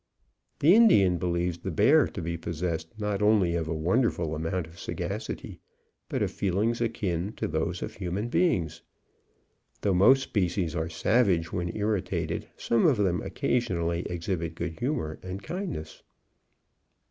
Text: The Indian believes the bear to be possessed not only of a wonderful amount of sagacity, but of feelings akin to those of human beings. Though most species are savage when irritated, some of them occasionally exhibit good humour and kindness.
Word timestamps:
The 0.61 0.73
Indian 0.73 1.19
believes 1.19 1.59
the 1.59 1.69
bear 1.69 2.07
to 2.07 2.23
be 2.23 2.35
possessed 2.35 2.99
not 2.99 3.21
only 3.21 3.53
of 3.53 3.67
a 3.67 3.73
wonderful 3.75 4.33
amount 4.33 4.65
of 4.65 4.79
sagacity, 4.79 5.59
but 6.09 6.23
of 6.23 6.31
feelings 6.31 6.81
akin 6.81 7.33
to 7.33 7.47
those 7.47 7.83
of 7.83 7.93
human 7.93 8.27
beings. 8.27 8.81
Though 9.81 9.93
most 9.93 10.23
species 10.23 10.75
are 10.75 10.89
savage 10.89 11.53
when 11.53 11.77
irritated, 11.77 12.47
some 12.57 12.87
of 12.87 12.97
them 12.97 13.21
occasionally 13.21 13.99
exhibit 14.09 14.55
good 14.55 14.79
humour 14.79 15.19
and 15.21 15.43
kindness. 15.43 16.01